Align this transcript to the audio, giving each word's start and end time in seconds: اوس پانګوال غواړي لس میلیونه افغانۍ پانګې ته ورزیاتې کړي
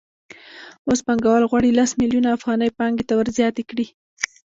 اوس 0.87 0.99
پانګوال 1.05 1.43
غواړي 1.49 1.69
لس 1.79 1.91
میلیونه 2.01 2.29
افغانۍ 2.37 2.69
پانګې 2.77 3.03
ته 3.09 3.13
ورزیاتې 3.19 3.63
کړي 3.69 3.85